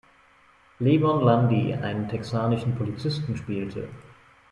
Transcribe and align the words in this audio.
Levon 0.79 1.21
Lundy, 1.23 1.75
einen 1.75 2.09
texanischen 2.09 2.73
Polizisten, 2.75 3.37
spielte. 3.37 3.87